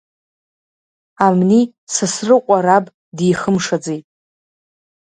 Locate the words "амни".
1.25-1.61